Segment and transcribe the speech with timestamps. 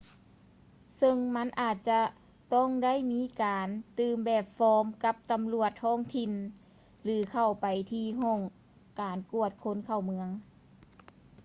[0.97, 1.99] ເຊິ່ງມັນອາດຈະ
[2.53, 3.67] ຕ້ອງໄດ້ມີການ
[3.97, 6.31] ຕື່ມແບບຟອມກັບຕຳຫຼວດທ້ອງຖິ່ນ
[7.03, 8.39] ຫຼື ເຂົ້າໄປທີ່ຫ້ອງ
[9.01, 10.29] ການກວດຄົນເຂົ້າເມືອງ